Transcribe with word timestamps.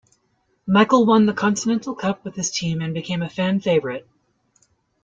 Michael 0.65 1.05
won 1.05 1.27
the 1.27 1.31
Continental 1.33 1.93
Cup 1.93 2.25
with 2.25 2.33
his 2.35 2.49
team 2.49 2.81
and 2.81 2.91
became 2.91 3.21
a 3.21 3.29
fan 3.29 3.59
favorite. 3.59 4.09